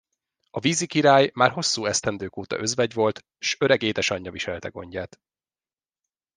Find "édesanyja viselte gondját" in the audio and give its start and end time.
3.81-5.19